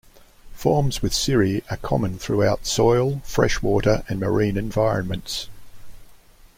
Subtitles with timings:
[0.55, 5.47] Forms with cirri are common throughout soil, freshwater, and marine environments.